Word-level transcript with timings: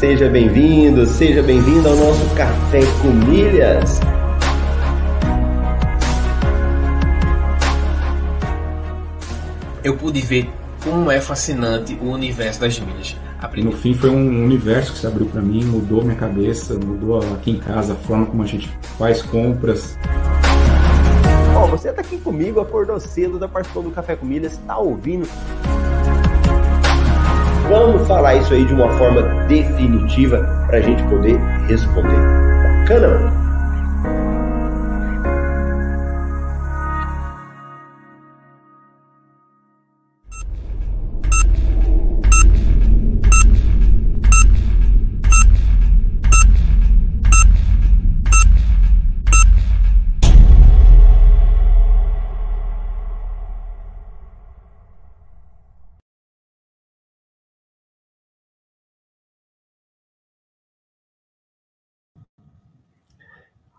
seja 0.00 0.30
bem-vindo, 0.30 1.04
seja 1.04 1.42
bem-vindo 1.42 1.86
ao 1.86 1.94
nosso 1.94 2.34
Café 2.34 2.80
com 3.02 3.08
Milhas. 3.08 4.00
Eu 9.84 9.98
pude 9.98 10.22
ver 10.22 10.48
como 10.82 11.10
é 11.10 11.20
fascinante 11.20 11.98
o 12.00 12.06
universo 12.12 12.62
das 12.62 12.80
milhas. 12.80 13.14
No 13.62 13.72
fim 13.72 13.92
foi 13.92 14.08
um 14.08 14.42
universo 14.42 14.94
que 14.94 15.00
se 15.00 15.06
abriu 15.06 15.26
para 15.26 15.42
mim, 15.42 15.64
mudou 15.64 16.02
minha 16.02 16.16
cabeça, 16.16 16.78
mudou 16.78 17.18
aqui 17.34 17.50
em 17.50 17.58
casa 17.58 17.92
a 17.92 17.96
forma 17.96 18.24
como 18.24 18.42
a 18.42 18.46
gente 18.46 18.70
faz 18.98 19.20
compras. 19.20 19.98
Ó, 21.54 21.64
oh, 21.64 21.66
você 21.66 21.90
está 21.90 22.00
aqui 22.00 22.16
comigo, 22.16 22.58
acordou 22.58 22.98
cedo, 22.98 23.38
da 23.38 23.46
participando 23.46 23.84
do 23.84 23.90
Café 23.90 24.16
com 24.16 24.24
Milhas, 24.24 24.52
está 24.52 24.78
ouvindo 24.78 25.28
Vamos 27.70 28.08
falar 28.08 28.34
isso 28.34 28.52
aí 28.52 28.64
de 28.64 28.74
uma 28.74 28.88
forma 28.98 29.22
definitiva 29.46 30.38
para 30.66 30.78
a 30.78 30.80
gente 30.80 31.00
poder 31.04 31.38
responder. 31.68 32.18
Bacana? 32.80 33.49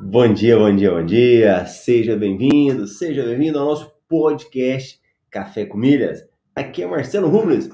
Bom 0.04 0.34
dia, 0.34 0.58
bom 0.58 0.76
dia, 0.76 0.90
bom 0.90 1.06
dia. 1.06 1.66
Seja 1.68 2.18
bem-vindo, 2.18 2.88
seja 2.88 3.24
bem-vindo 3.24 3.60
ao 3.60 3.68
nosso 3.68 3.94
podcast 4.10 5.00
Café 5.30 5.64
com 5.64 5.78
Milhas. 5.78 6.28
Aqui 6.56 6.82
é 6.82 6.88
Marcelo 6.88 7.30
Rubles. 7.30 7.70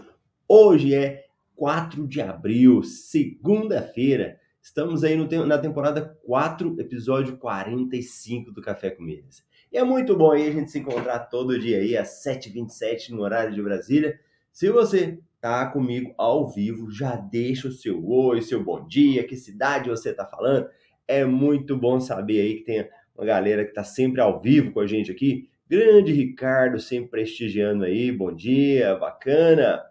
Hoje 0.45 0.93
é 0.93 1.23
4 1.55 2.05
de 2.05 2.19
abril, 2.19 2.83
segunda-feira. 2.83 4.37
Estamos 4.61 5.05
aí 5.05 5.15
no, 5.15 5.45
na 5.45 5.57
temporada 5.57 6.17
4, 6.25 6.75
episódio 6.81 7.37
45 7.37 8.51
do 8.51 8.61
Café 8.61 8.91
com 8.91 9.03
Milhas. 9.03 9.41
E 9.71 9.77
é 9.77 9.83
muito 9.85 10.13
bom 10.13 10.31
aí 10.33 10.49
a 10.49 10.51
gente 10.51 10.69
se 10.69 10.79
encontrar 10.79 11.19
todo 11.19 11.57
dia 11.57 11.77
aí 11.77 11.95
às 11.95 12.21
7h27 12.25 13.09
no 13.11 13.21
horário 13.21 13.55
de 13.55 13.63
Brasília. 13.63 14.19
Se 14.51 14.69
você 14.69 15.17
tá 15.39 15.65
comigo 15.67 16.13
ao 16.17 16.49
vivo, 16.49 16.91
já 16.91 17.15
deixa 17.15 17.69
o 17.69 17.71
seu 17.71 18.05
oi, 18.05 18.41
seu 18.41 18.61
bom 18.61 18.85
dia, 18.85 19.25
que 19.25 19.37
cidade 19.37 19.89
você 19.89 20.13
tá 20.13 20.25
falando 20.25 20.67
é 21.07 21.23
muito 21.23 21.75
bom 21.75 21.99
saber 21.99 22.41
aí 22.41 22.55
que 22.55 22.63
tem 22.63 22.89
uma 23.15 23.25
galera 23.25 23.63
que 23.63 23.69
está 23.71 23.83
sempre 23.83 24.21
ao 24.21 24.41
vivo 24.41 24.71
com 24.71 24.79
a 24.79 24.87
gente 24.87 25.11
aqui. 25.11 25.49
Grande 25.69 26.11
Ricardo, 26.13 26.79
sempre 26.79 27.09
prestigiando 27.09 27.83
aí. 27.83 28.11
Bom 28.11 28.33
dia, 28.33 28.95
bacana. 28.95 29.83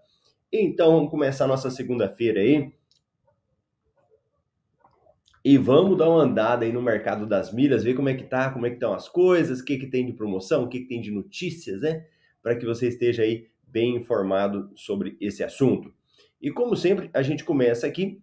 Então, 0.52 0.92
vamos 0.92 1.10
começar 1.10 1.46
nossa 1.46 1.70
segunda-feira 1.70 2.40
aí. 2.40 2.72
E 5.44 5.56
vamos 5.58 5.96
dar 5.96 6.08
uma 6.08 6.22
andada 6.22 6.64
aí 6.64 6.72
no 6.72 6.82
mercado 6.82 7.26
das 7.26 7.52
milhas, 7.52 7.84
ver 7.84 7.94
como 7.94 8.08
é 8.08 8.14
que 8.14 8.24
tá, 8.24 8.50
como 8.50 8.66
é 8.66 8.70
que 8.70 8.76
estão 8.76 8.92
as 8.92 9.08
coisas, 9.08 9.60
o 9.60 9.64
que 9.64 9.78
que 9.78 9.86
tem 9.86 10.04
de 10.04 10.12
promoção, 10.12 10.64
o 10.64 10.68
que 10.68 10.80
que 10.80 10.88
tem 10.88 11.00
de 11.00 11.10
notícias, 11.10 11.82
né? 11.82 12.06
Para 12.42 12.56
que 12.56 12.66
você 12.66 12.88
esteja 12.88 13.22
aí 13.22 13.46
bem 13.66 13.96
informado 13.96 14.70
sobre 14.74 15.16
esse 15.20 15.44
assunto. 15.44 15.94
E 16.40 16.50
como 16.50 16.74
sempre, 16.74 17.10
a 17.12 17.22
gente 17.22 17.44
começa 17.44 17.86
aqui 17.86 18.20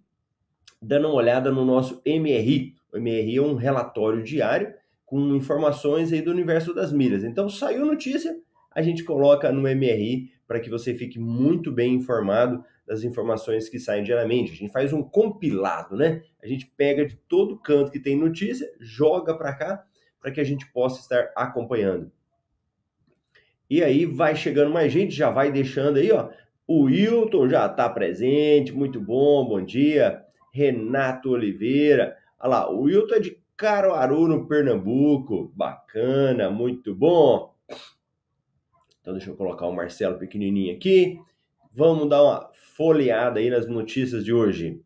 dando 0.81 1.07
uma 1.07 1.15
olhada 1.15 1.51
no 1.51 1.63
nosso 1.63 2.01
MRI, 2.05 2.75
o 2.93 2.99
MRI 2.99 3.37
é 3.37 3.41
um 3.41 3.55
relatório 3.55 4.23
diário 4.23 4.73
com 5.05 5.35
informações 5.35 6.13
aí 6.13 6.21
do 6.21 6.31
universo 6.31 6.73
das 6.73 6.93
milhas. 6.93 7.23
Então, 7.23 7.49
saiu 7.49 7.85
notícia, 7.85 8.35
a 8.71 8.81
gente 8.81 9.03
coloca 9.03 9.51
no 9.51 9.61
MRI 9.61 10.31
para 10.47 10.59
que 10.59 10.69
você 10.69 10.93
fique 10.93 11.19
muito 11.19 11.71
bem 11.71 11.95
informado 11.95 12.63
das 12.85 13.03
informações 13.03 13.69
que 13.69 13.79
saem 13.79 14.03
diariamente. 14.03 14.51
A 14.51 14.55
gente 14.55 14.71
faz 14.71 14.93
um 14.93 15.01
compilado, 15.01 15.95
né? 15.95 16.21
A 16.41 16.47
gente 16.47 16.71
pega 16.77 17.05
de 17.05 17.15
todo 17.15 17.59
canto 17.59 17.91
que 17.91 17.99
tem 17.99 18.17
notícia, 18.17 18.69
joga 18.79 19.35
para 19.35 19.53
cá 19.53 19.83
para 20.19 20.31
que 20.31 20.39
a 20.39 20.43
gente 20.43 20.71
possa 20.71 20.99
estar 20.99 21.31
acompanhando. 21.35 22.11
E 23.69 23.83
aí 23.83 24.05
vai 24.05 24.35
chegando 24.35 24.71
mais 24.71 24.91
gente, 24.91 25.13
já 25.13 25.29
vai 25.29 25.51
deixando 25.51 25.97
aí, 25.97 26.11
ó. 26.11 26.29
O 26.67 26.83
Wilton 26.83 27.49
já 27.49 27.65
está 27.65 27.89
presente, 27.89 28.71
muito 28.71 29.01
bom, 29.01 29.45
bom 29.45 29.63
dia. 29.63 30.23
Renato 30.53 31.31
Oliveira, 31.31 32.15
Olha 32.43 32.49
lá, 32.49 32.69
o 32.69 32.81
Wilton 32.81 33.15
é 33.15 33.19
de 33.21 33.41
Caruaru, 33.55 34.27
no 34.27 34.45
Pernambuco. 34.45 35.53
Bacana, 35.55 36.49
muito 36.49 36.93
bom. 36.93 37.55
Então 38.99 39.13
deixa 39.13 39.29
eu 39.29 39.37
colocar 39.37 39.65
o 39.65 39.73
Marcelo 39.73 40.19
pequenininho 40.19 40.75
aqui. 40.75 41.17
Vamos 41.73 42.09
dar 42.09 42.21
uma 42.21 42.51
folheada 42.75 43.39
aí 43.39 43.49
nas 43.49 43.65
notícias 43.65 44.25
de 44.25 44.33
hoje. 44.33 44.83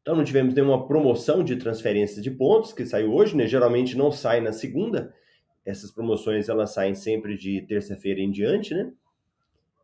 Então 0.00 0.16
não 0.16 0.24
tivemos 0.24 0.54
nenhuma 0.54 0.86
promoção 0.86 1.44
de 1.44 1.56
transferência 1.56 2.22
de 2.22 2.30
pontos 2.30 2.72
que 2.72 2.86
saiu 2.86 3.12
hoje, 3.12 3.36
né? 3.36 3.46
Geralmente 3.46 3.94
não 3.94 4.10
sai 4.10 4.40
na 4.40 4.52
segunda. 4.52 5.14
Essas 5.66 5.90
promoções 5.90 6.48
elas 6.48 6.72
saem 6.72 6.94
sempre 6.94 7.36
de 7.36 7.60
terça-feira 7.60 8.20
em 8.22 8.30
diante, 8.30 8.72
né? 8.72 8.90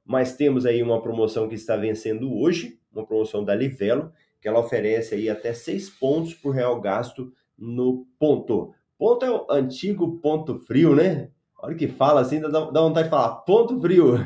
Mas 0.03 0.34
temos 0.34 0.65
aí 0.65 0.83
uma 0.83 1.03
promoção 1.03 1.47
que 1.47 1.55
está 1.55 1.77
vencendo 1.77 2.34
hoje, 2.34 2.81
uma 2.91 3.05
promoção 3.05 3.44
da 3.44 3.55
Livelo, 3.55 4.11
que 4.44 4.49
ela 4.49 4.60
oferece 4.60 5.15
aí 5.15 5.31
até 5.31 5.55
seis 5.55 5.88
pontos 5.88 6.34
por 6.34 6.50
real 6.50 6.78
gasto 6.78 7.32
no 7.56 8.06
ponto. 8.19 8.75
Ponto 8.99 9.25
é 9.25 9.31
o 9.31 9.47
antigo 9.49 10.19
ponto 10.19 10.59
frio, 10.59 10.94
né? 10.94 11.31
A 11.56 11.65
hora 11.65 11.75
que 11.75 11.88
fala 11.88 12.21
assim, 12.21 12.38
dá, 12.43 12.49
dá 12.49 12.81
vontade 12.82 13.05
de 13.05 13.10
falar 13.10 13.37
ponto 13.37 13.81
frio, 13.81 14.16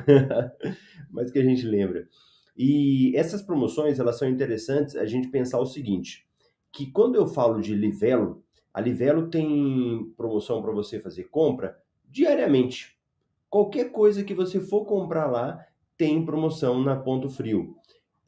mas 1.08 1.30
que 1.30 1.38
a 1.38 1.44
gente 1.44 1.64
lembra. 1.64 2.08
E 2.56 3.16
essas 3.16 3.42
promoções, 3.42 4.00
elas 4.00 4.18
são 4.18 4.28
interessantes 4.28 4.96
a 4.96 5.06
gente 5.06 5.28
pensar 5.28 5.60
o 5.60 5.66
seguinte, 5.66 6.26
que 6.72 6.90
quando 6.90 7.14
eu 7.14 7.28
falo 7.28 7.60
de 7.60 7.72
Livelo, 7.72 8.42
a 8.74 8.80
Livelo 8.80 9.30
tem 9.30 10.12
promoção 10.16 10.60
para 10.60 10.72
você 10.72 10.98
fazer 10.98 11.28
compra 11.30 11.78
diariamente. 12.04 12.98
Qualquer 13.48 13.92
coisa 13.92 14.24
que 14.24 14.34
você 14.34 14.58
for 14.58 14.84
comprar 14.84 15.26
lá 15.26 15.64
tem 15.96 16.24
promoção 16.24 16.82
na 16.82 16.96
Ponto 16.96 17.30
Frio. 17.30 17.76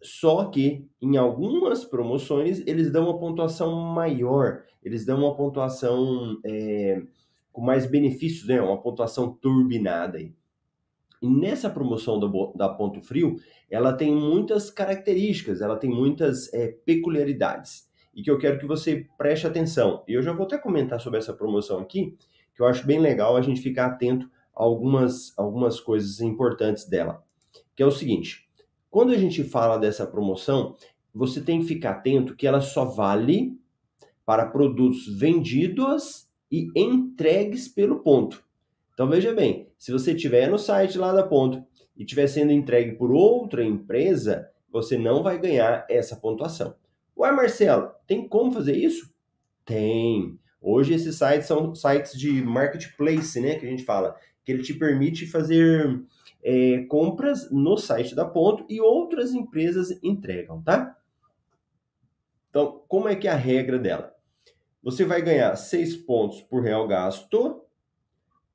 Só 0.02 0.46
que 0.46 0.86
em 1.00 1.16
algumas 1.16 1.84
promoções 1.84 2.62
eles 2.66 2.90
dão 2.90 3.04
uma 3.04 3.18
pontuação 3.18 3.74
maior, 3.74 4.62
eles 4.82 5.04
dão 5.04 5.18
uma 5.18 5.36
pontuação 5.36 6.38
é, 6.44 7.02
com 7.52 7.60
mais 7.60 7.86
benefícios, 7.86 8.48
né? 8.48 8.60
uma 8.60 8.80
pontuação 8.80 9.32
turbinada. 9.32 10.18
Aí. 10.18 10.34
E 11.20 11.28
nessa 11.28 11.68
promoção 11.68 12.18
da, 12.18 12.28
da 12.54 12.68
Ponto 12.74 13.02
Frio, 13.02 13.36
ela 13.70 13.92
tem 13.92 14.14
muitas 14.14 14.70
características, 14.70 15.60
ela 15.60 15.76
tem 15.76 15.90
muitas 15.90 16.52
é, 16.54 16.68
peculiaridades 16.68 17.90
e 18.14 18.22
que 18.22 18.30
eu 18.30 18.38
quero 18.38 18.58
que 18.58 18.66
você 18.66 19.06
preste 19.16 19.46
atenção. 19.46 20.02
E 20.08 20.14
eu 20.14 20.22
já 20.22 20.32
vou 20.32 20.46
até 20.46 20.58
comentar 20.58 21.00
sobre 21.00 21.18
essa 21.18 21.32
promoção 21.32 21.78
aqui, 21.78 22.16
que 22.54 22.62
eu 22.62 22.66
acho 22.66 22.86
bem 22.86 22.98
legal 22.98 23.36
a 23.36 23.42
gente 23.42 23.60
ficar 23.60 23.86
atento 23.86 24.30
a 24.54 24.62
algumas, 24.62 25.36
algumas 25.38 25.78
coisas 25.78 26.20
importantes 26.20 26.88
dela. 26.88 27.22
Que 27.76 27.82
é 27.82 27.86
o 27.86 27.90
seguinte: 27.90 28.49
quando 28.90 29.12
a 29.12 29.16
gente 29.16 29.44
fala 29.44 29.78
dessa 29.78 30.06
promoção, 30.06 30.74
você 31.14 31.40
tem 31.40 31.60
que 31.60 31.66
ficar 31.66 31.90
atento 31.92 32.34
que 32.34 32.46
ela 32.46 32.60
só 32.60 32.84
vale 32.84 33.56
para 34.26 34.46
produtos 34.46 35.06
vendidos 35.06 36.28
e 36.50 36.70
entregues 36.74 37.68
pelo 37.68 38.00
ponto. 38.00 38.42
Então 38.92 39.08
veja 39.08 39.32
bem, 39.32 39.68
se 39.78 39.92
você 39.92 40.12
estiver 40.12 40.50
no 40.50 40.58
site 40.58 40.98
lá 40.98 41.12
da 41.12 41.22
ponto 41.22 41.64
e 41.96 42.02
estiver 42.02 42.26
sendo 42.26 42.52
entregue 42.52 42.96
por 42.96 43.10
outra 43.12 43.64
empresa, 43.64 44.48
você 44.70 44.98
não 44.98 45.22
vai 45.22 45.38
ganhar 45.38 45.86
essa 45.88 46.16
pontuação. 46.16 46.74
Ué, 47.16 47.30
Marcelo, 47.32 47.90
tem 48.06 48.26
como 48.26 48.52
fazer 48.52 48.76
isso? 48.76 49.12
Tem. 49.64 50.38
Hoje 50.60 50.94
esses 50.94 51.16
sites 51.16 51.46
são 51.46 51.74
sites 51.74 52.18
de 52.18 52.42
marketplace, 52.42 53.40
né, 53.40 53.54
que 53.54 53.66
a 53.66 53.68
gente 53.68 53.84
fala, 53.84 54.16
que 54.44 54.52
ele 54.52 54.62
te 54.62 54.74
permite 54.74 55.26
fazer 55.26 56.02
é, 56.42 56.84
compras 56.88 57.50
no 57.50 57.76
site 57.76 58.14
da 58.14 58.24
Ponto 58.24 58.64
e 58.68 58.80
outras 58.80 59.32
empresas 59.32 59.98
entregam, 60.02 60.62
tá? 60.62 60.96
Então, 62.48 62.82
como 62.88 63.08
é 63.08 63.14
que 63.14 63.28
é 63.28 63.30
a 63.30 63.36
regra 63.36 63.78
dela? 63.78 64.14
Você 64.82 65.04
vai 65.04 65.22
ganhar 65.22 65.54
6 65.54 65.96
pontos 65.98 66.40
por 66.42 66.62
real 66.62 66.88
gasto 66.88 67.62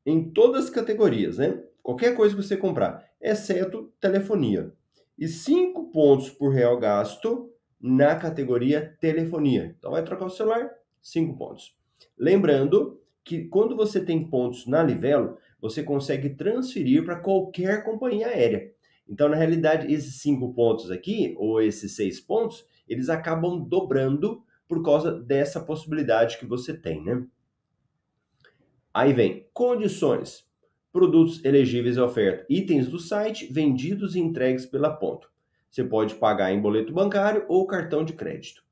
em 0.06 0.30
todas 0.32 0.66
as 0.66 0.70
categorias, 0.70 1.38
né? 1.38 1.64
Qualquer 1.82 2.16
coisa 2.16 2.36
que 2.36 2.42
você 2.42 2.58
comprar, 2.58 3.08
exceto 3.22 3.94
telefonia. 4.02 4.74
E 5.18 5.28
5 5.28 5.92
pontos 5.92 6.30
por 6.30 6.52
real 6.52 6.78
gasto 6.78 7.50
na 7.80 8.16
categoria 8.16 8.98
telefonia. 9.00 9.76
Então, 9.78 9.92
vai 9.92 10.04
trocar 10.04 10.26
o 10.26 10.30
celular, 10.30 10.70
5 11.02 11.38
pontos. 11.38 11.78
Lembrando 12.18 13.00
que 13.24 13.46
quando 13.46 13.76
você 13.76 14.04
tem 14.04 14.28
pontos 14.28 14.68
na 14.68 14.84
Livelo, 14.84 15.38
você 15.70 15.82
consegue 15.84 16.30
transferir 16.30 17.04
para 17.04 17.20
qualquer 17.20 17.84
companhia 17.84 18.28
aérea. 18.28 18.72
Então, 19.08 19.28
na 19.28 19.36
realidade, 19.36 19.92
esses 19.92 20.22
cinco 20.22 20.54
pontos 20.54 20.92
aqui, 20.92 21.36
ou 21.38 21.62
esses 21.62 21.96
seis 21.96 22.20
pontos, 22.20 22.66
eles 22.88 23.10
acabam 23.10 23.60
dobrando 23.60 24.44
por 24.68 24.84
causa 24.84 25.12
dessa 25.12 25.60
possibilidade 25.60 26.38
que 26.38 26.46
você 26.46 26.76
tem, 26.76 27.04
né? 27.04 27.26
Aí 28.94 29.12
vem 29.12 29.48
condições, 29.54 30.48
produtos 30.92 31.44
elegíveis 31.44 31.98
à 31.98 32.06
oferta, 32.06 32.46
itens 32.50 32.88
do 32.88 33.00
site 33.00 33.52
vendidos 33.52 34.16
e 34.16 34.20
entregues 34.20 34.66
pela 34.66 34.90
ponto. 34.90 35.30
Você 35.70 35.84
pode 35.84 36.16
pagar 36.16 36.54
em 36.54 36.62
boleto 36.62 36.94
bancário 36.94 37.46
ou 37.50 37.68
cartão 37.68 38.06
de 38.06 38.14
crédito. 38.14 38.64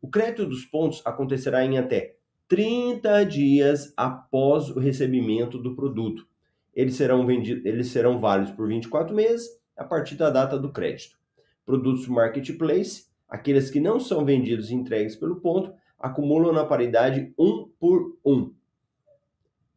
O 0.00 0.08
crédito 0.08 0.46
dos 0.46 0.64
pontos 0.64 1.00
acontecerá 1.04 1.64
em 1.64 1.78
até 1.78 2.16
30 2.52 3.24
dias 3.24 3.94
após 3.96 4.68
o 4.68 4.78
recebimento 4.78 5.56
do 5.56 5.74
produto. 5.74 6.28
Eles 6.74 6.96
serão 6.96 7.24
vendidos, 7.24 7.64
eles 7.64 7.86
serão 7.86 8.20
válidos 8.20 8.52
por 8.52 8.68
24 8.68 9.16
meses 9.16 9.48
a 9.74 9.82
partir 9.82 10.16
da 10.16 10.28
data 10.28 10.58
do 10.58 10.70
crédito. 10.70 11.16
Produtos 11.64 12.06
marketplace, 12.06 13.06
aqueles 13.26 13.70
que 13.70 13.80
não 13.80 13.98
são 13.98 14.22
vendidos 14.22 14.70
e 14.70 14.74
entregues 14.74 15.16
pelo 15.16 15.40
ponto, 15.40 15.72
acumulam 15.98 16.52
na 16.52 16.62
paridade 16.62 17.32
1 17.38 17.70
por 17.80 18.18
1. 18.22 18.52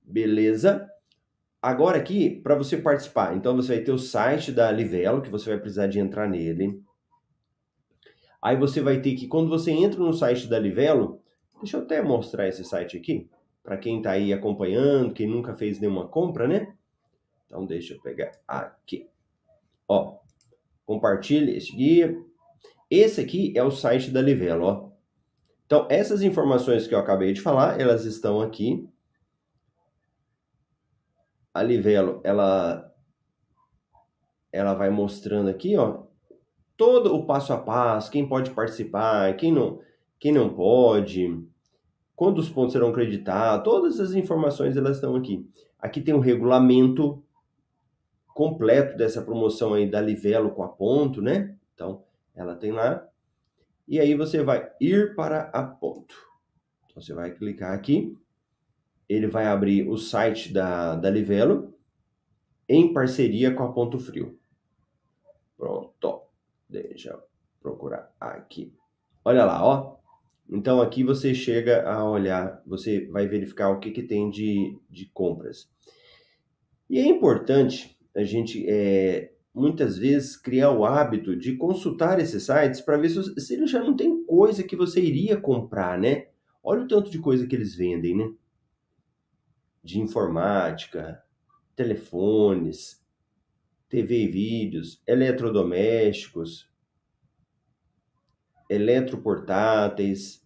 Beleza? 0.03 0.85
Agora 1.61 1.97
aqui, 1.97 2.29
para 2.29 2.55
você 2.55 2.75
participar, 2.75 3.37
então 3.37 3.55
você 3.55 3.75
vai 3.75 3.83
ter 3.85 3.93
o 3.93 3.97
site 3.97 4.51
da 4.51 4.69
Livelo, 4.69 5.21
que 5.21 5.29
você 5.29 5.49
vai 5.49 5.59
precisar 5.59 5.87
de 5.87 5.97
entrar 5.97 6.27
nele. 6.27 6.83
Aí 8.41 8.57
você 8.57 8.81
vai 8.81 8.99
ter 8.99 9.15
que, 9.15 9.29
quando 9.29 9.47
você 9.47 9.71
entra 9.71 9.97
no 9.97 10.11
site 10.11 10.45
da 10.49 10.59
Livelo, 10.59 11.23
deixa 11.57 11.77
eu 11.77 11.81
até 11.81 12.01
mostrar 12.01 12.47
esse 12.47 12.63
site 12.63 12.97
aqui, 12.97 13.29
para 13.63 13.77
quem 13.77 13.97
está 13.97 14.11
aí 14.11 14.31
acompanhando, 14.31 15.13
quem 15.13 15.27
nunca 15.27 15.55
fez 15.55 15.79
nenhuma 15.79 16.07
compra, 16.07 16.47
né? 16.47 16.75
Então 17.45 17.65
deixa 17.65 17.93
eu 17.93 18.01
pegar 18.01 18.31
aqui. 18.47 19.09
Ó, 19.87 20.17
compartilhe 20.85 21.55
esse 21.55 21.75
guia. 21.75 22.15
Esse 22.89 23.21
aqui 23.21 23.53
é 23.55 23.63
o 23.63 23.71
site 23.71 24.11
da 24.11 24.21
Livelo, 24.21 24.65
ó. 24.65 24.89
Então, 25.65 25.87
essas 25.89 26.21
informações 26.21 26.87
que 26.87 26.93
eu 26.93 26.99
acabei 26.99 27.33
de 27.33 27.41
falar, 27.41 27.79
elas 27.79 28.05
estão 28.05 28.39
aqui. 28.39 28.87
A 31.53 31.63
Livelo, 31.63 32.21
ela 32.23 32.91
ela 34.51 34.73
vai 34.73 34.89
mostrando 34.89 35.49
aqui, 35.49 35.75
ó, 35.75 36.03
todo 36.77 37.13
o 37.13 37.25
passo 37.25 37.51
a 37.51 37.57
passo, 37.57 38.09
quem 38.09 38.25
pode 38.25 38.51
participar, 38.51 39.35
quem 39.35 39.51
não, 39.51 39.81
quem 40.19 40.31
não 40.31 40.53
pode, 40.53 41.45
quando 42.15 42.39
os 42.39 42.49
pontos 42.49 42.73
serão 42.73 42.93
creditados, 42.93 43.63
todas 43.63 43.99
as 43.99 44.13
informações 44.13 44.77
elas 44.77 44.97
estão 44.97 45.15
aqui. 45.15 45.47
Aqui 45.79 46.01
tem 46.01 46.13
um 46.13 46.19
regulamento 46.19 47.23
completo 48.27 48.97
dessa 48.97 49.21
promoção 49.21 49.73
aí 49.73 49.89
da 49.89 50.01
Livelo 50.01 50.51
com 50.51 50.63
a 50.63 50.67
ponto, 50.67 51.21
né? 51.21 51.55
Então, 51.73 52.03
ela 52.33 52.55
tem 52.55 52.71
lá. 52.71 53.07
E 53.87 53.99
aí 53.99 54.15
você 54.15 54.43
vai 54.43 54.71
ir 54.79 55.15
para 55.15 55.43
a 55.53 55.63
ponto. 55.63 56.15
Então, 56.85 57.01
você 57.01 57.13
vai 57.13 57.31
clicar 57.31 57.73
aqui. 57.73 58.17
Ele 59.07 59.27
vai 59.27 59.45
abrir 59.45 59.87
o 59.87 59.97
site 59.97 60.51
da, 60.51 60.95
da 60.95 61.09
Livelo 61.09 61.73
em 62.67 62.91
parceria 62.91 63.53
com 63.53 63.63
a 63.63 63.71
Ponto 63.71 63.99
Frio. 63.99 64.39
Pronto. 65.55 66.23
Deixa 66.67 67.11
eu 67.11 67.21
procurar 67.61 68.11
aqui. 68.19 68.73
Olha 69.23 69.45
lá, 69.45 69.63
ó. 69.63 69.97
Então 70.49 70.81
aqui 70.81 71.03
você 71.03 71.33
chega 71.33 71.89
a 71.89 72.07
olhar, 72.07 72.61
você 72.65 73.07
vai 73.07 73.27
verificar 73.27 73.69
o 73.69 73.79
que, 73.79 73.91
que 73.91 74.03
tem 74.03 74.29
de, 74.29 74.77
de 74.89 75.07
compras. 75.07 75.69
E 76.89 76.99
é 76.99 77.07
importante 77.07 77.97
a 78.15 78.23
gente 78.23 78.65
é, 78.67 79.33
muitas 79.53 79.97
vezes 79.97 80.37
criar 80.37 80.71
o 80.71 80.85
hábito 80.85 81.35
de 81.35 81.55
consultar 81.55 82.19
esses 82.19 82.43
sites 82.43 82.81
para 82.81 82.97
ver 82.97 83.09
se, 83.09 83.39
se 83.39 83.67
já 83.67 83.83
não 83.83 83.95
tem 83.95 84.23
coisa 84.25 84.63
que 84.63 84.75
você 84.75 85.01
iria 85.01 85.39
comprar, 85.39 85.97
né? 85.99 86.27
Olha 86.63 86.83
o 86.83 86.87
tanto 86.87 87.09
de 87.09 87.19
coisa 87.19 87.47
que 87.47 87.55
eles 87.55 87.75
vendem, 87.75 88.15
né? 88.15 88.31
De 89.83 89.99
informática, 89.99 91.23
telefones, 91.75 93.03
TV 93.87 94.23
e 94.23 94.27
vídeos, 94.27 95.01
eletrodomésticos, 95.07 96.69
eletroportáteis. 98.69 100.43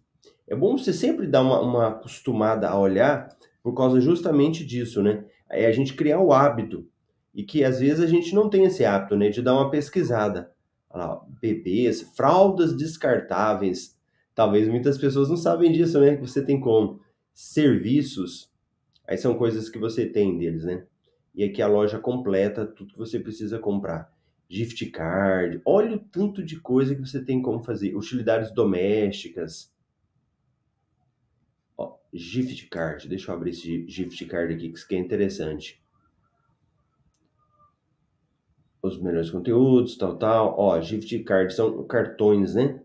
É 0.48 0.56
bom 0.56 0.78
você 0.78 0.92
sempre 0.92 1.28
dar 1.28 1.42
uma, 1.42 1.62
uma 1.62 1.88
acostumada 1.90 2.68
a 2.68 2.78
olhar 2.78 3.30
por 3.62 3.74
causa 3.76 4.02
justamente 4.02 4.66
disso, 4.66 5.02
né? 5.04 5.26
É 5.50 5.66
a 5.66 5.72
gente 5.72 5.94
criar 5.94 6.20
o 6.20 6.32
hábito 6.32 6.88
e 7.34 7.44
que 7.44 7.64
às 7.64 7.80
vezes 7.80 8.00
a 8.00 8.08
gente 8.08 8.34
não 8.34 8.50
tem 8.50 8.66
esse 8.66 8.84
hábito, 8.84 9.16
né, 9.16 9.30
de 9.30 9.42
dar 9.42 9.54
uma 9.54 9.70
pesquisada. 9.70 10.52
Lá, 10.92 11.22
bebês, 11.40 12.02
fraldas 12.16 12.76
descartáveis. 12.76 13.96
Talvez 14.34 14.68
muitas 14.68 14.98
pessoas 14.98 15.30
não 15.30 15.38
sabem 15.38 15.72
disso, 15.72 16.00
né? 16.00 16.16
Que 16.16 16.22
você 16.22 16.44
tem 16.44 16.60
como 16.60 17.00
serviços. 17.32 18.52
Aí 19.08 19.16
são 19.16 19.36
coisas 19.36 19.70
que 19.70 19.78
você 19.78 20.08
tem 20.08 20.36
deles, 20.38 20.64
né? 20.64 20.86
E 21.36 21.44
aqui 21.44 21.62
a 21.62 21.68
loja 21.68 22.00
completa 22.00 22.66
tudo 22.66 22.94
que 22.94 22.98
você 22.98 23.20
precisa 23.20 23.60
comprar. 23.60 24.12
Gift 24.50 24.84
card, 24.88 25.62
olha 25.64 25.96
o 25.96 26.00
tanto 26.00 26.44
de 26.44 26.60
coisa 26.60 26.96
que 26.96 27.02
você 27.02 27.24
tem 27.24 27.42
como 27.42 27.64
fazer. 27.64 27.96
Utilidades 27.96 28.52
domésticas. 28.52 29.72
Ó, 31.78 31.98
gift 32.12 32.68
card, 32.68 33.08
deixa 33.08 33.32
eu 33.32 33.36
abrir 33.36 33.52
esse 33.52 33.88
gift 33.88 34.26
card 34.26 34.54
aqui 34.54 34.74
que 34.88 34.96
é 34.96 34.98
interessante 34.98 35.80
os 38.82 39.00
melhores 39.00 39.30
conteúdos, 39.30 39.98
tal, 39.98 40.18
tal. 40.18 40.56
Ó, 40.58 40.80
gift 40.82 41.20
card 41.20 41.54
são 41.54 41.86
cartões, 41.86 42.56
né? 42.56 42.82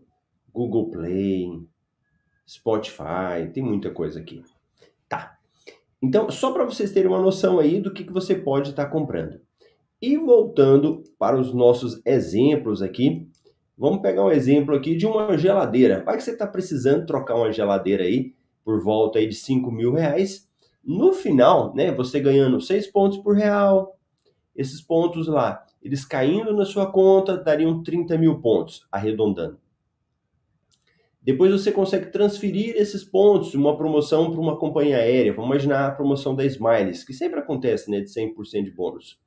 Google 0.53 0.91
Play, 0.91 1.67
Spotify, 2.47 3.49
tem 3.53 3.63
muita 3.63 3.89
coisa 3.91 4.19
aqui. 4.19 4.43
Tá. 5.09 5.37
Então, 6.01 6.29
só 6.29 6.51
para 6.53 6.65
vocês 6.65 6.91
terem 6.91 7.09
uma 7.09 7.21
noção 7.21 7.59
aí 7.59 7.81
do 7.81 7.93
que, 7.93 8.03
que 8.03 8.13
você 8.13 8.35
pode 8.35 8.69
estar 8.69 8.85
tá 8.85 8.91
comprando. 8.91 9.41
E 10.05 10.17
voltando 10.17 11.01
para 11.17 11.35
os 11.35 11.51
nossos 11.51 11.99
exemplos 12.05 12.83
aqui, 12.83 13.27
vamos 13.75 14.03
pegar 14.03 14.23
um 14.23 14.29
exemplo 14.29 14.75
aqui 14.75 14.95
de 14.95 15.07
uma 15.07 15.35
geladeira. 15.35 16.03
Vai 16.03 16.17
que 16.17 16.21
você 16.21 16.29
está 16.29 16.45
precisando 16.45 17.07
trocar 17.07 17.33
uma 17.33 17.51
geladeira 17.51 18.03
aí 18.03 18.35
por 18.63 18.83
volta 18.83 19.17
aí 19.17 19.27
de 19.27 19.33
5 19.33 19.71
mil 19.71 19.93
reais. 19.93 20.47
No 20.83 21.11
final, 21.11 21.73
né, 21.73 21.91
você 21.91 22.19
ganhando 22.19 22.61
6 22.61 22.85
pontos 22.91 23.17
por 23.17 23.35
real, 23.35 23.97
esses 24.55 24.79
pontos 24.79 25.27
lá 25.27 25.65
eles 25.81 26.05
caindo 26.05 26.55
na 26.55 26.65
sua 26.65 26.85
conta 26.85 27.35
dariam 27.35 27.81
30 27.81 28.15
mil 28.15 28.39
pontos, 28.39 28.85
arredondando. 28.91 29.59
Depois 31.19 31.51
você 31.51 31.71
consegue 31.71 32.11
transferir 32.11 32.75
esses 32.77 33.03
pontos 33.03 33.55
uma 33.55 33.75
promoção 33.75 34.29
para 34.29 34.39
uma 34.39 34.55
companhia 34.55 34.97
aérea. 34.97 35.33
Vamos 35.33 35.49
imaginar 35.49 35.87
a 35.87 35.91
promoção 35.91 36.35
da 36.35 36.45
Smiles, 36.45 37.03
que 37.03 37.11
sempre 37.11 37.39
acontece, 37.39 37.89
né, 37.89 38.01
de 38.01 38.11
100% 38.11 38.65
de 38.65 38.71
bônus. 38.71 39.24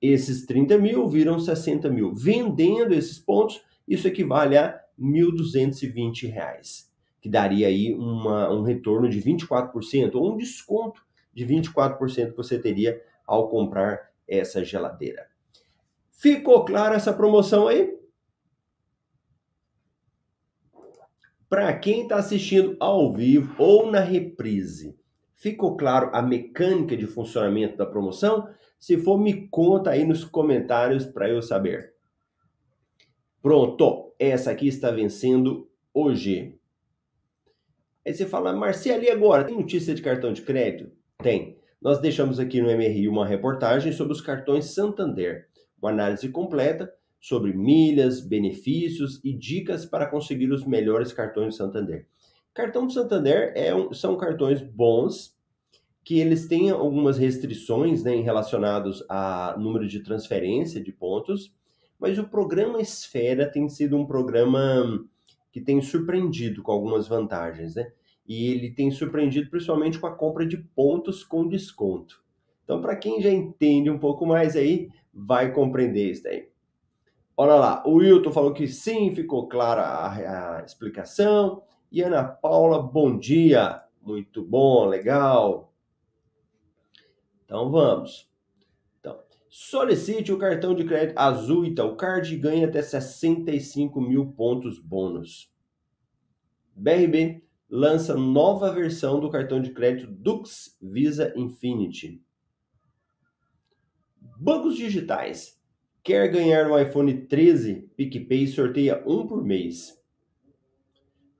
Esses 0.00 0.46
30 0.46 0.78
mil 0.78 1.08
viram 1.08 1.38
60 1.38 1.88
mil. 1.90 2.14
Vendendo 2.14 2.94
esses 2.94 3.18
pontos, 3.18 3.60
isso 3.86 4.08
equivale 4.08 4.56
a 4.56 4.68
R$ 4.68 4.80
1.220, 4.98 6.86
que 7.20 7.28
daria 7.28 7.66
aí 7.66 7.94
uma, 7.94 8.50
um 8.50 8.62
retorno 8.62 9.08
de 9.08 9.20
24%, 9.20 10.14
ou 10.14 10.32
um 10.32 10.36
desconto 10.36 11.04
de 11.32 11.46
24% 11.46 12.30
que 12.30 12.36
você 12.36 12.58
teria 12.58 13.00
ao 13.26 13.48
comprar 13.48 14.10
essa 14.26 14.64
geladeira. 14.64 15.26
Ficou 16.12 16.64
clara 16.64 16.96
essa 16.96 17.12
promoção 17.12 17.68
aí? 17.68 17.98
Para 21.48 21.76
quem 21.76 22.02
está 22.02 22.16
assistindo 22.16 22.76
ao 22.78 23.12
vivo 23.12 23.54
ou 23.58 23.90
na 23.90 24.00
reprise, 24.00 24.96
ficou 25.34 25.76
claro 25.76 26.10
a 26.12 26.22
mecânica 26.22 26.96
de 26.96 27.06
funcionamento 27.06 27.76
da 27.76 27.84
promoção? 27.84 28.48
Se 28.80 28.98
for, 28.98 29.16
me 29.16 29.46
conta 29.46 29.90
aí 29.90 30.04
nos 30.04 30.24
comentários 30.24 31.06
para 31.06 31.28
eu 31.28 31.40
saber. 31.40 31.94
Pronto, 33.40 34.12
essa 34.18 34.50
aqui 34.50 34.66
está 34.66 34.90
vencendo 34.90 35.70
hoje. 35.94 36.58
Aí 38.04 38.12
você 38.12 38.26
fala, 38.26 38.52
Marcelo, 38.52 39.04
e 39.04 39.10
agora? 39.10 39.44
Tem 39.44 39.56
notícia 39.56 39.94
de 39.94 40.02
cartão 40.02 40.32
de 40.32 40.42
crédito? 40.42 40.90
Tem. 41.22 41.56
Nós 41.80 42.00
deixamos 42.00 42.40
aqui 42.40 42.60
no 42.60 42.68
MRI 42.68 43.06
uma 43.06 43.26
reportagem 43.26 43.92
sobre 43.92 44.14
os 44.14 44.20
cartões 44.20 44.74
Santander 44.74 45.50
uma 45.80 45.90
análise 45.90 46.28
completa 46.28 46.92
sobre 47.20 47.52
milhas, 47.52 48.20
benefícios 48.20 49.20
e 49.24 49.32
dicas 49.32 49.84
para 49.84 50.06
conseguir 50.06 50.50
os 50.52 50.64
melhores 50.64 51.12
cartões 51.12 51.56
Santander. 51.56 52.06
Cartão 52.54 52.88
Santander 52.88 53.52
é 53.54 53.74
um, 53.74 53.92
são 53.92 54.16
cartões 54.16 54.62
bons 54.62 55.36
que 56.04 56.18
eles 56.18 56.48
têm 56.48 56.70
algumas 56.70 57.18
restrições 57.18 58.02
né, 58.02 58.16
relacionados 58.16 59.04
a 59.08 59.54
número 59.58 59.86
de 59.86 60.00
transferência 60.00 60.82
de 60.82 60.92
pontos, 60.92 61.54
mas 61.98 62.18
o 62.18 62.28
programa 62.28 62.80
Esfera 62.80 63.50
tem 63.50 63.68
sido 63.68 63.96
um 63.96 64.06
programa 64.06 65.04
que 65.52 65.60
tem 65.60 65.80
surpreendido 65.82 66.62
com 66.62 66.72
algumas 66.72 67.06
vantagens, 67.06 67.74
né? 67.74 67.92
E 68.26 68.46
ele 68.46 68.70
tem 68.70 68.90
surpreendido 68.90 69.50
principalmente 69.50 69.98
com 69.98 70.06
a 70.06 70.14
compra 70.14 70.46
de 70.46 70.56
pontos 70.56 71.24
com 71.24 71.48
desconto. 71.48 72.22
Então, 72.64 72.80
para 72.80 72.96
quem 72.96 73.20
já 73.20 73.30
entende 73.30 73.90
um 73.90 73.98
pouco 73.98 74.24
mais 74.24 74.56
aí, 74.56 74.88
vai 75.12 75.52
compreender 75.52 76.10
isso 76.10 76.22
daí. 76.22 76.48
Olha 77.36 77.54
lá, 77.54 77.82
o 77.84 77.94
Wilton 77.94 78.30
falou 78.30 78.52
que 78.52 78.68
sim, 78.68 79.14
ficou 79.14 79.48
clara 79.48 79.82
a, 79.82 80.58
a 80.58 80.64
explicação. 80.64 81.62
E 81.90 82.02
Ana 82.02 82.22
Paula, 82.22 82.80
bom 82.80 83.18
dia. 83.18 83.82
Muito 84.00 84.44
bom, 84.44 84.86
legal. 84.86 85.69
Então 87.50 87.68
vamos. 87.68 88.30
Então, 89.00 89.18
solicite 89.48 90.30
o 90.30 90.38
cartão 90.38 90.72
de 90.72 90.84
crédito 90.84 91.18
Azul 91.18 91.64
Card 91.96 92.32
e 92.32 92.38
ganhe 92.38 92.64
até 92.64 92.80
65 92.80 94.00
mil 94.00 94.30
pontos 94.30 94.78
bônus. 94.78 95.52
BRB 96.76 97.42
lança 97.68 98.14
nova 98.14 98.72
versão 98.72 99.18
do 99.18 99.28
cartão 99.28 99.60
de 99.60 99.72
crédito 99.72 100.06
Dux 100.12 100.78
Visa 100.80 101.32
Infinity. 101.36 102.22
Bancos 104.38 104.76
digitais. 104.76 105.60
Quer 106.04 106.30
ganhar 106.30 106.70
um 106.70 106.78
iPhone 106.78 107.26
13? 107.26 107.90
PicPay 107.96 108.46
sorteia 108.46 109.02
um 109.04 109.26
por 109.26 109.44
mês. 109.44 110.00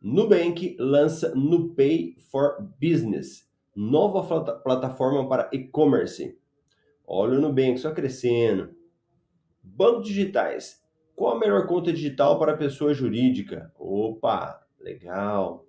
Nubank 0.03 0.77
lança 0.77 1.33
NuPay 1.37 2.17
for 2.33 2.69
Business, 2.81 3.49
nova 3.81 4.23
plataforma 4.63 5.29
para 5.29 5.49
e-commerce. 5.53 6.39
Olha 7.07 7.39
o 7.39 7.41
Nubank 7.41 7.79
só 7.79 7.93
crescendo. 7.93 8.75
Bancos 9.63 10.07
digitais. 10.09 10.83
Qual 11.17 11.35
a 11.35 11.39
melhor 11.39 11.67
conta 11.67 11.93
digital 11.93 12.39
para 12.39 12.57
pessoa 12.57 12.95
jurídica? 12.95 13.73
Opa, 13.79 14.65
legal 14.79 15.67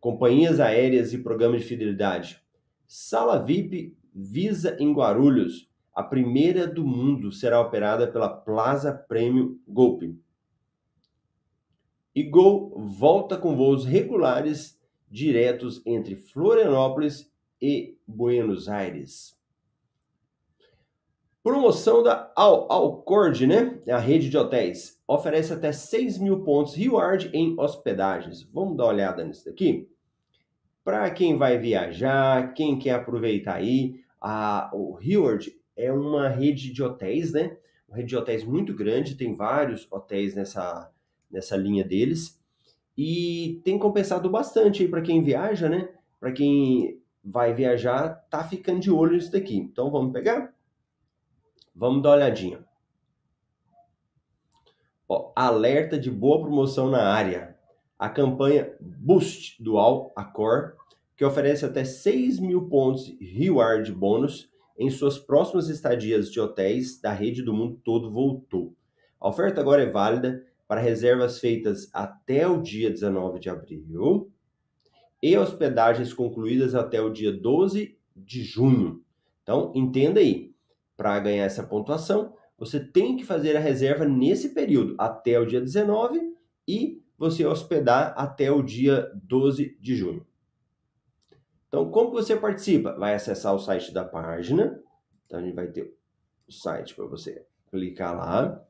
companhias 0.00 0.60
aéreas 0.60 1.12
e 1.12 1.18
programas 1.18 1.62
de 1.62 1.66
fidelidade. 1.66 2.42
Sala 2.86 3.38
VIP 3.38 3.96
Visa 4.14 4.76
em 4.80 4.92
Guarulhos, 4.92 5.70
a 5.94 6.02
primeira 6.02 6.66
do 6.66 6.84
mundo, 6.84 7.30
será 7.30 7.60
operada 7.60 8.10
pela 8.10 8.28
Plaza 8.28 8.92
Premium 8.92 9.58
Golpe. 9.66 10.18
E 12.14 12.22
Gol 12.24 12.72
volta 12.88 13.36
com 13.36 13.54
voos 13.54 13.84
regulares 13.84 14.77
diretos 15.10 15.82
entre 15.86 16.16
Florianópolis 16.16 17.30
e 17.60 17.96
Buenos 18.06 18.68
Aires. 18.68 19.36
Promoção 21.42 22.02
da 22.02 22.30
Al 22.36 22.70
Alcord, 22.70 23.46
né? 23.46 23.80
A 23.88 23.98
rede 23.98 24.28
de 24.28 24.36
hotéis. 24.36 25.00
Oferece 25.06 25.52
até 25.52 25.72
6 25.72 26.18
mil 26.18 26.42
pontos 26.42 26.74
reward 26.74 27.30
em 27.32 27.58
hospedagens. 27.58 28.42
Vamos 28.52 28.76
dar 28.76 28.84
uma 28.84 28.92
olhada 28.92 29.24
nisso 29.24 29.46
daqui? 29.46 29.88
Para 30.84 31.10
quem 31.10 31.38
vai 31.38 31.58
viajar, 31.58 32.52
quem 32.54 32.78
quer 32.78 32.92
aproveitar 32.92 33.54
aí, 33.54 34.00
a, 34.20 34.70
o 34.74 34.94
reward 34.94 35.54
é 35.76 35.92
uma 35.92 36.28
rede 36.28 36.72
de 36.72 36.82
hotéis, 36.82 37.32
né? 37.32 37.56
Uma 37.88 37.96
rede 37.96 38.08
de 38.08 38.16
hotéis 38.16 38.44
muito 38.44 38.74
grande, 38.74 39.14
tem 39.14 39.34
vários 39.34 39.86
hotéis 39.90 40.34
nessa, 40.34 40.90
nessa 41.30 41.56
linha 41.56 41.84
deles. 41.84 42.37
E 42.98 43.60
tem 43.64 43.78
compensado 43.78 44.28
bastante 44.28 44.82
aí 44.82 44.88
para 44.88 45.00
quem 45.00 45.22
viaja, 45.22 45.68
né? 45.68 45.88
Para 46.18 46.32
quem 46.32 47.00
vai 47.22 47.54
viajar, 47.54 48.08
tá 48.28 48.42
ficando 48.42 48.80
de 48.80 48.90
olho 48.90 49.12
nisso 49.12 49.30
daqui. 49.30 49.56
Então 49.56 49.88
vamos 49.88 50.12
pegar? 50.12 50.52
Vamos 51.72 52.02
dar 52.02 52.08
uma 52.08 52.16
olhadinha. 52.16 52.66
Ó, 55.08 55.32
alerta 55.36 55.96
de 55.96 56.10
boa 56.10 56.40
promoção 56.40 56.90
na 56.90 57.04
área. 57.04 57.56
A 57.96 58.08
campanha 58.08 58.76
Boost 58.80 59.62
Dual 59.62 60.12
Accor, 60.16 60.74
que 61.16 61.24
oferece 61.24 61.64
até 61.64 61.84
6 61.84 62.40
mil 62.40 62.68
pontos 62.68 63.16
reward 63.20 63.92
bônus 63.92 64.50
em 64.76 64.90
suas 64.90 65.18
próximas 65.20 65.68
estadias 65.68 66.32
de 66.32 66.40
hotéis 66.40 67.00
da 67.00 67.12
rede 67.12 67.42
do 67.42 67.54
mundo 67.54 67.80
todo, 67.84 68.10
voltou. 68.10 68.74
A 69.20 69.28
oferta 69.28 69.60
agora 69.60 69.84
é 69.84 69.90
válida 69.90 70.44
para 70.68 70.82
reservas 70.82 71.40
feitas 71.40 71.88
até 71.94 72.46
o 72.46 72.60
dia 72.60 72.90
19 72.90 73.40
de 73.40 73.48
abril 73.48 74.30
e 75.22 75.36
hospedagens 75.36 76.12
concluídas 76.12 76.74
até 76.74 77.00
o 77.00 77.10
dia 77.10 77.32
12 77.32 77.98
de 78.14 78.42
junho. 78.44 79.02
Então, 79.42 79.72
entenda 79.74 80.20
aí, 80.20 80.54
para 80.94 81.18
ganhar 81.20 81.44
essa 81.44 81.62
pontuação, 81.66 82.34
você 82.58 82.78
tem 82.78 83.16
que 83.16 83.24
fazer 83.24 83.56
a 83.56 83.60
reserva 83.60 84.04
nesse 84.04 84.52
período, 84.52 84.94
até 84.98 85.40
o 85.40 85.46
dia 85.46 85.60
19, 85.60 86.20
e 86.66 87.02
você 87.16 87.46
hospedar 87.46 88.12
até 88.16 88.50
o 88.50 88.62
dia 88.62 89.10
12 89.14 89.76
de 89.80 89.96
junho. 89.96 90.26
Então, 91.66 91.90
como 91.90 92.10
você 92.10 92.36
participa? 92.36 92.92
Vai 92.92 93.14
acessar 93.14 93.54
o 93.54 93.58
site 93.58 93.92
da 93.92 94.04
página. 94.04 94.82
Então, 95.26 95.38
a 95.38 95.42
gente 95.42 95.54
vai 95.54 95.68
ter 95.68 95.94
o 96.46 96.52
site 96.52 96.94
para 96.94 97.06
você 97.06 97.44
clicar 97.70 98.16
lá. 98.16 98.67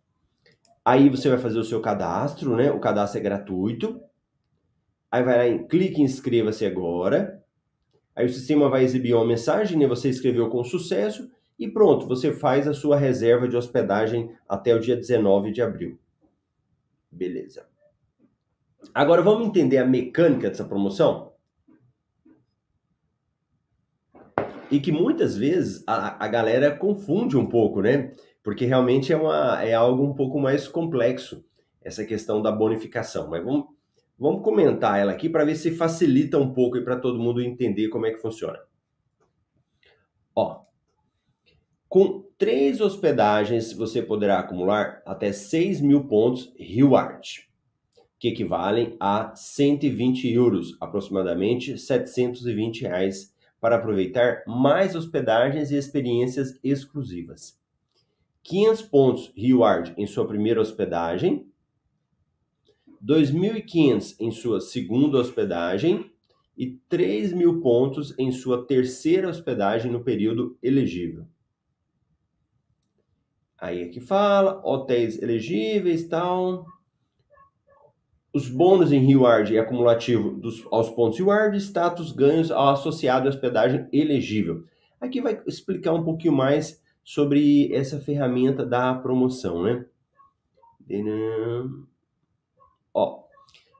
Aí 0.88 1.10
você 1.10 1.28
vai 1.28 1.36
fazer 1.36 1.58
o 1.58 1.64
seu 1.64 1.82
cadastro, 1.82 2.56
né? 2.56 2.70
O 2.70 2.80
cadastro 2.80 3.20
é 3.20 3.22
gratuito. 3.22 4.00
Aí 5.10 5.22
vai 5.22 5.36
lá 5.36 5.46
em 5.46 5.68
clique 5.68 6.00
inscreva-se 6.00 6.64
agora. 6.64 7.44
Aí 8.16 8.24
o 8.24 8.30
sistema 8.30 8.70
vai 8.70 8.84
exibir 8.84 9.12
uma 9.12 9.26
mensagem, 9.26 9.78
né? 9.78 9.86
Você 9.86 10.08
escreveu 10.08 10.48
com 10.48 10.64
sucesso 10.64 11.30
e 11.58 11.68
pronto, 11.68 12.06
você 12.06 12.32
faz 12.32 12.66
a 12.66 12.72
sua 12.72 12.96
reserva 12.96 13.46
de 13.46 13.54
hospedagem 13.54 14.34
até 14.48 14.74
o 14.74 14.80
dia 14.80 14.96
19 14.96 15.52
de 15.52 15.60
abril. 15.60 15.98
Beleza. 17.10 17.66
Agora 18.94 19.20
vamos 19.20 19.46
entender 19.46 19.76
a 19.76 19.84
mecânica 19.84 20.48
dessa 20.48 20.64
promoção? 20.64 21.34
E 24.70 24.80
que 24.80 24.90
muitas 24.90 25.36
vezes 25.36 25.84
a, 25.86 26.24
a 26.24 26.28
galera 26.28 26.74
confunde 26.74 27.36
um 27.36 27.44
pouco, 27.44 27.82
né? 27.82 28.10
Porque 28.42 28.64
realmente 28.64 29.12
é, 29.12 29.16
uma, 29.16 29.62
é 29.62 29.74
algo 29.74 30.04
um 30.04 30.14
pouco 30.14 30.38
mais 30.38 30.66
complexo, 30.68 31.44
essa 31.82 32.04
questão 32.04 32.40
da 32.40 32.52
bonificação. 32.52 33.28
Mas 33.28 33.44
vamos, 33.44 33.66
vamos 34.18 34.42
comentar 34.42 34.98
ela 34.98 35.12
aqui 35.12 35.28
para 35.28 35.44
ver 35.44 35.56
se 35.56 35.70
facilita 35.70 36.38
um 36.38 36.52
pouco 36.52 36.76
e 36.76 36.84
para 36.84 36.96
todo 36.96 37.18
mundo 37.18 37.42
entender 37.42 37.88
como 37.88 38.06
é 38.06 38.12
que 38.12 38.20
funciona. 38.20 38.58
Ó, 40.34 40.62
com 41.88 42.24
três 42.36 42.80
hospedagens, 42.80 43.72
você 43.72 44.02
poderá 44.02 44.38
acumular 44.38 45.02
até 45.06 45.32
6 45.32 45.80
mil 45.80 46.04
pontos 46.04 46.52
reward, 46.58 47.48
que 48.18 48.28
equivalem 48.28 48.94
a 49.00 49.34
120 49.34 50.30
euros, 50.30 50.76
aproximadamente 50.80 51.78
720 51.78 52.82
reais, 52.82 53.34
para 53.60 53.76
aproveitar 53.76 54.44
mais 54.46 54.94
hospedagens 54.94 55.70
e 55.70 55.76
experiências 55.76 56.58
exclusivas. 56.62 57.58
500 58.48 58.82
pontos 58.82 59.32
reward 59.36 59.92
em 59.98 60.06
sua 60.06 60.26
primeira 60.26 60.58
hospedagem, 60.58 61.46
2.500 63.04 64.16
em 64.18 64.30
sua 64.30 64.58
segunda 64.58 65.18
hospedagem 65.18 66.10
e 66.56 66.78
3 66.88 67.34
mil 67.34 67.60
pontos 67.60 68.18
em 68.18 68.32
sua 68.32 68.66
terceira 68.66 69.28
hospedagem 69.28 69.92
no 69.92 70.02
período 70.02 70.56
elegível. 70.62 71.26
Aí 73.58 73.82
aqui 73.82 74.00
fala, 74.00 74.62
hotéis 74.64 75.20
elegíveis, 75.20 76.08
tal. 76.08 76.64
Os 78.32 78.48
bônus 78.48 78.92
em 78.92 79.04
reward 79.04 79.54
é 79.54 79.60
acumulativo 79.60 80.30
dos, 80.30 80.66
aos 80.70 80.88
pontos 80.88 81.18
reward, 81.18 81.54
status 81.58 82.12
ganhos 82.12 82.50
ao 82.50 82.70
associado 82.70 83.26
à 83.26 83.28
hospedagem 83.28 83.86
elegível. 83.92 84.64
Aqui 84.98 85.20
vai 85.20 85.42
explicar 85.46 85.92
um 85.92 86.02
pouquinho 86.02 86.32
mais 86.32 86.82
sobre 87.08 87.72
essa 87.72 87.98
ferramenta 87.98 88.66
da 88.66 88.92
promoção, 88.92 89.62
né? 89.62 89.86
Ó, 92.92 93.24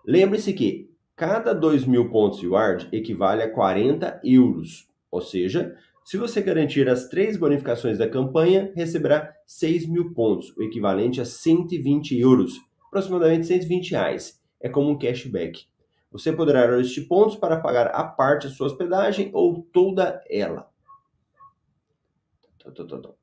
lembre-se 0.03 0.55
que 0.55 0.91
cada 1.15 1.53
2 1.53 1.85
mil 1.85 2.09
pontos 2.09 2.41
reward 2.41 2.89
equivale 2.91 3.43
a 3.43 3.53
40 3.53 4.23
euros, 4.25 4.89
ou 5.11 5.21
seja, 5.21 5.77
se 6.07 6.17
você 6.17 6.41
garantir 6.41 6.89
as 6.89 7.07
três 7.11 7.37
bonificações 7.37 7.99
da 7.99 8.09
campanha, 8.09 8.73
receberá 8.75 9.31
6 9.47 9.87
mil 9.87 10.15
pontos, 10.15 10.57
o 10.57 10.63
equivalente 10.63 11.21
a 11.21 11.27
120 11.27 12.19
euros, 12.19 12.55
aproximadamente 12.87 13.47
120 13.47 13.91
reais. 13.91 14.41
É 14.59 14.71
como 14.71 14.89
um 14.89 14.99
cashback. 14.99 15.67
Você 16.11 16.33
poderá 16.33 16.67
usar 16.67 16.81
estes 16.81 17.05
pontos 17.05 17.37
para 17.37 17.61
pagar 17.61 17.89
a 17.89 18.05
parte 18.05 18.49
da 18.49 18.55
sua 18.55 18.69
hospedagem 18.69 19.29
ou 19.35 19.69
toda 19.71 20.25
ela. 20.31 20.68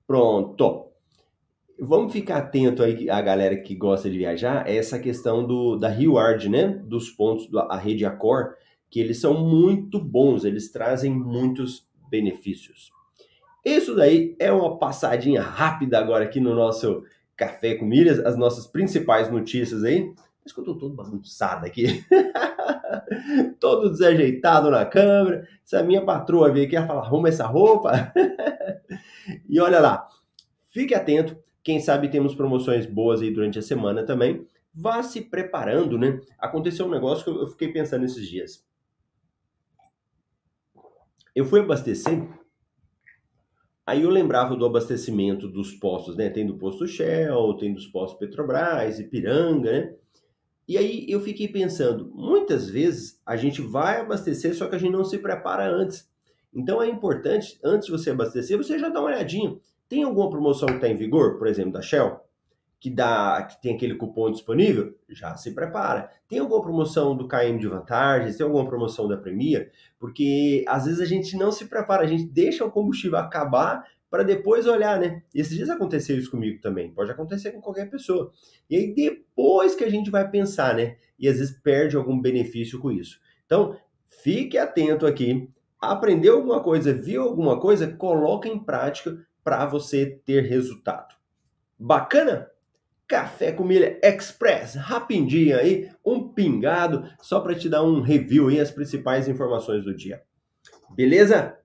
Pronto. 0.08 0.88
Vamos 1.80 2.14
ficar 2.14 2.38
atento 2.38 2.82
aí 2.82 3.10
a 3.10 3.22
galera 3.22 3.58
que 3.58 3.76
gosta 3.76 4.10
de 4.10 4.18
viajar, 4.18 4.66
é 4.66 4.78
essa 4.78 4.98
questão 4.98 5.46
do 5.46 5.76
da 5.76 5.90
reward, 5.90 6.48
né? 6.48 6.68
Dos 6.68 7.10
pontos 7.10 7.50
da 7.50 7.76
rede 7.76 8.06
Accor, 8.06 8.54
que 8.90 9.00
eles 9.00 9.20
são 9.20 9.34
muito 9.34 10.00
bons, 10.00 10.46
eles 10.46 10.72
trazem 10.72 11.12
muitos 11.12 11.86
benefícios. 12.10 12.92
Isso 13.64 13.96
daí 13.96 14.36
é 14.40 14.52
uma 14.52 14.78
passadinha 14.78 15.42
rápida 15.42 15.98
agora 15.98 16.24
aqui 16.24 16.40
no 16.40 16.56
nosso 16.56 17.04
Café 17.36 17.76
com 17.76 17.86
Milhas, 17.86 18.20
as 18.20 18.38
nossas 18.38 18.68
principais 18.68 19.30
notícias 19.30 19.84
aí. 19.84 20.14
Acho 20.46 20.54
que 20.54 20.62
eu 20.62 20.66
tô 20.66 20.76
todo 20.76 20.96
bagunçado 20.96 21.66
aqui. 21.66 22.06
todo 23.60 23.90
desajeitado 23.90 24.70
na 24.70 24.86
câmera. 24.86 25.48
Se 25.64 25.76
a 25.76 25.84
minha 25.84 26.06
patroa 26.06 26.52
vir 26.52 26.68
aqui, 26.68 26.76
ela 26.76 26.86
fala, 26.86 27.02
arruma 27.02 27.28
essa 27.28 27.48
roupa. 27.48 28.14
e 29.50 29.60
olha 29.60 29.80
lá, 29.80 30.08
fique 30.72 30.94
atento, 30.94 31.38
Quem 31.64 31.80
sabe 31.80 32.10
temos 32.10 32.36
promoções 32.36 32.86
boas 32.86 33.22
aí 33.22 33.32
durante 33.32 33.58
a 33.58 33.62
semana 33.62 34.06
também. 34.06 34.48
Vá 34.74 35.02
se 35.02 35.22
preparando, 35.22 35.98
né? 35.98 36.20
Aconteceu 36.38 36.86
um 36.86 36.92
negócio 36.92 37.24
que 37.24 37.30
eu 37.30 37.48
fiquei 37.48 37.72
pensando 37.72 38.06
esses 38.06 38.28
dias. 38.28 38.64
Eu 41.34 41.46
fui 41.46 41.60
abastecer, 41.62 42.28
aí 43.86 44.04
eu 44.04 44.10
lembrava 44.10 44.56
do 44.56 44.66
abastecimento 44.66 45.48
dos 45.48 45.74
postos, 45.74 46.16
né? 46.16 46.30
Tem 46.30 46.46
do 46.46 46.58
posto 46.58 46.88
Shell, 46.88 47.58
tem 47.58 47.74
dos 47.74 47.88
postos 47.88 48.20
Petrobras, 48.20 49.00
Ipiranga, 49.00 49.72
né? 49.72 49.96
E 50.68 50.78
aí 50.78 51.06
eu 51.08 51.20
fiquei 51.22 51.48
pensando, 51.48 52.12
muitas 52.16 52.70
vezes 52.70 53.22
a 53.26 53.36
gente 53.36 53.62
vai 53.62 54.02
abastecer, 54.02 54.56
só 54.56 54.68
que 54.68 54.76
a 54.76 54.80
gente 54.80 54.92
não 54.92 55.06
se 55.06 55.20
prepara 55.20 55.70
antes. 55.70 56.10
Então 56.56 56.82
é 56.82 56.88
importante, 56.88 57.60
antes 57.64 57.88
de 57.88 57.92
você 57.92 58.12
abastecer, 58.12 58.58
você 58.58 58.80
já 58.80 58.90
dá 58.90 59.02
uma 59.02 59.10
olhadinha. 59.10 59.58
Tem 59.90 60.04
alguma 60.04 60.30
promoção 60.30 60.68
que 60.68 60.76
está 60.76 60.88
em 60.88 60.96
vigor, 60.96 61.38
por 61.38 61.48
exemplo, 61.48 61.74
da 61.74 61.82
Shell? 61.82 62.22
Que, 62.80 62.90
dá, 62.90 63.44
que 63.44 63.62
tem 63.62 63.76
aquele 63.76 63.96
cupom 63.96 64.32
disponível? 64.32 64.96
Já 65.10 65.36
se 65.36 65.54
prepara. 65.54 66.10
Tem 66.28 66.40
alguma 66.40 66.62
promoção 66.62 67.16
do 67.16 67.28
KM 67.28 67.58
de 67.58 67.68
vantagens? 67.68 68.38
Tem 68.38 68.46
alguma 68.46 68.66
promoção 68.66 69.08
da 69.08 69.18
Premia? 69.18 69.70
Porque 70.00 70.64
às 70.68 70.86
vezes 70.86 71.02
a 71.02 71.06
gente 71.06 71.36
não 71.36 71.52
se 71.52 71.66
prepara, 71.66 72.04
a 72.04 72.08
gente 72.08 72.26
deixa 72.26 72.64
o 72.64 72.72
combustível 72.72 73.18
acabar 73.18 73.86
para 74.10 74.24
depois 74.24 74.66
olhar, 74.66 75.00
né? 75.00 75.24
Esses 75.34 75.56
dias 75.56 75.70
aconteceu 75.70 76.18
isso 76.18 76.32
comigo 76.32 76.62
também, 76.62 76.90
pode 76.90 77.12
acontecer 77.12 77.52
com 77.52 77.60
qualquer 77.60 77.90
pessoa. 77.90 78.32
E 78.70 78.76
aí 78.78 78.96
depois 78.96 79.76
que 79.76 79.84
a 79.84 79.90
gente 79.90 80.10
vai 80.10 80.30
pensar, 80.30 80.76
né? 80.76 80.96
E 81.20 81.28
às 81.28 81.38
vezes 81.38 81.60
perde 81.60 81.98
algum 81.98 82.20
benefício 82.20 82.80
com 82.80 82.92
isso. 82.92 83.20
Então, 83.46 83.78
fique 84.08 84.58
atento 84.58 85.06
aqui. 85.06 85.50
Aprendeu 85.80 86.36
alguma 86.38 86.62
coisa, 86.62 86.94
viu 86.94 87.22
alguma 87.22 87.60
coisa, 87.60 87.88
coloca 87.96 88.48
em 88.48 88.58
prática 88.58 89.18
para 89.44 89.66
você 89.66 90.20
ter 90.26 90.42
resultado. 90.42 91.16
Bacana? 91.78 92.50
Café 93.08 93.52
com 93.52 93.64
Milha 93.64 94.00
Express, 94.04 94.74
rapidinho 94.76 95.56
aí, 95.56 95.92
um 96.04 96.28
pingado, 96.28 97.08
só 97.22 97.40
para 97.40 97.54
te 97.54 97.70
dar 97.70 97.84
um 97.84 98.02
review 98.02 98.50
e 98.50 98.60
as 98.60 98.72
principais 98.72 99.28
informações 99.28 99.84
do 99.84 99.96
dia. 99.96 100.24
Beleza? 100.90 101.56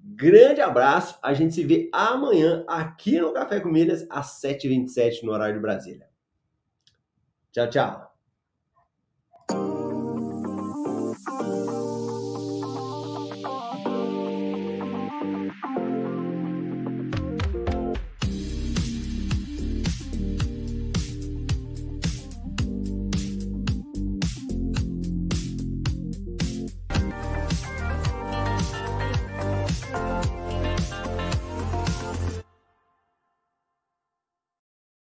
Grande 0.00 0.60
abraço. 0.60 1.16
A 1.22 1.32
gente 1.32 1.54
se 1.54 1.64
vê 1.64 1.88
amanhã 1.92 2.64
aqui 2.66 3.20
no 3.20 3.32
Café 3.32 3.60
com 3.60 3.68
Milhas 3.68 4.04
às 4.10 4.40
7h27 4.42 5.22
no 5.22 5.32
horário 5.32 5.54
de 5.54 5.60
Brasília. 5.60 6.08
Tchau, 7.52 7.70
tchau. 7.70 8.14